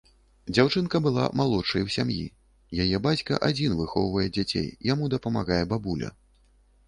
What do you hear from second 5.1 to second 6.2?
дапамагае бабуля.